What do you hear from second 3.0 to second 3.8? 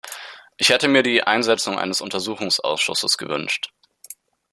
gewünscht.